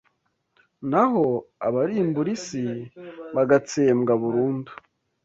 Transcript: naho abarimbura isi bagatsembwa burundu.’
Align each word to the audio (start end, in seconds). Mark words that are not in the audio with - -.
naho 0.89 1.23
abarimbura 1.67 2.29
isi 2.37 2.63
bagatsembwa 3.35 4.13
burundu.’ 4.21 4.71